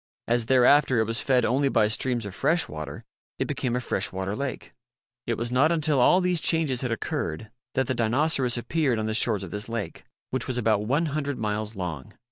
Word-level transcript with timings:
As 0.27 0.47
thereafter 0.47 0.97
it 0.97 1.03
was 1.03 1.19
fed 1.19 1.45
only 1.45 1.69
by 1.69 1.87
streams 1.87 2.25
of 2.25 2.33
fresh 2.33 2.67
water, 2.67 3.03
it 3.37 3.45
became 3.45 3.75
a 3.75 3.79
fresh 3.79 4.11
water 4.11 4.35
lake. 4.35 4.73
It 5.27 5.35
was 5.37 5.51
not 5.51 5.71
until 5.71 5.99
all 5.99 6.21
these 6.21 6.39
changes 6.41 6.81
had 6.81 6.91
occurred 6.91 7.51
that 7.75 7.85
the 7.85 7.93
Dinoceras 7.93 8.57
appeared 8.57 8.97
on 8.97 9.05
the 9.05 9.13
shores 9.13 9.43
of 9.43 9.51
this 9.51 9.69
lake, 9.69 10.03
which 10.31 10.47
was 10.47 10.57
about 10.57 10.87
one 10.87 11.05
hundred 11.05 11.37
miles 11.37 11.75
long. 11.75 12.13